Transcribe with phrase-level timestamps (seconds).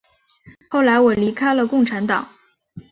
[0.67, 2.27] 后来我离开了共产党。